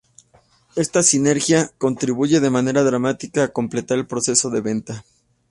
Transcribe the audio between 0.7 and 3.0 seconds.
Esta sinergia contribuye de manera